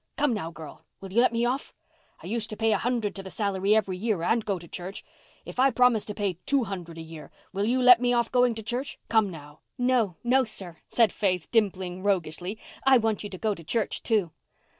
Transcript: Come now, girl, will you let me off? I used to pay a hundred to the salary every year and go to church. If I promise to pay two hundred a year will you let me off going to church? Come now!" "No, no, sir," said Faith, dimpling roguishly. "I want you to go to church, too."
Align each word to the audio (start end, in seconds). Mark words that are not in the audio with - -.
Come 0.17 0.33
now, 0.33 0.49
girl, 0.49 0.83
will 0.99 1.13
you 1.13 1.21
let 1.21 1.31
me 1.31 1.45
off? 1.45 1.75
I 2.23 2.25
used 2.25 2.49
to 2.49 2.57
pay 2.57 2.71
a 2.73 2.79
hundred 2.79 3.13
to 3.15 3.21
the 3.21 3.29
salary 3.29 3.75
every 3.75 3.97
year 3.97 4.23
and 4.23 4.43
go 4.43 4.57
to 4.57 4.67
church. 4.67 5.05
If 5.45 5.59
I 5.59 5.69
promise 5.69 6.05
to 6.05 6.15
pay 6.15 6.39
two 6.47 6.63
hundred 6.63 6.97
a 6.97 7.03
year 7.03 7.29
will 7.53 7.65
you 7.65 7.79
let 7.83 8.01
me 8.01 8.11
off 8.11 8.31
going 8.31 8.55
to 8.55 8.63
church? 8.63 8.97
Come 9.09 9.29
now!" 9.29 9.59
"No, 9.77 10.15
no, 10.23 10.43
sir," 10.43 10.77
said 10.87 11.13
Faith, 11.13 11.51
dimpling 11.51 12.01
roguishly. 12.01 12.57
"I 12.83 12.97
want 12.97 13.23
you 13.23 13.29
to 13.29 13.37
go 13.37 13.53
to 13.53 13.63
church, 13.63 14.01
too." 14.01 14.31